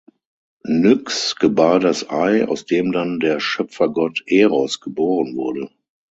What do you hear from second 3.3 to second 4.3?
Schöpfergott